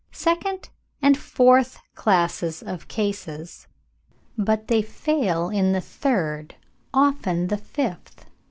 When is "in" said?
5.51-5.73, 7.41-7.47